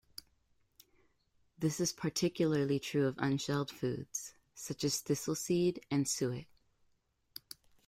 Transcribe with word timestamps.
This 1.59 1.79
is 1.79 1.93
particularly 1.93 2.79
true 2.79 3.05
of 3.05 3.19
unshelled 3.19 3.69
foods, 3.69 4.33
such 4.55 4.83
as 4.83 4.99
thistle 4.99 5.35
seed 5.35 5.85
and 5.91 6.07
suet. 6.07 6.45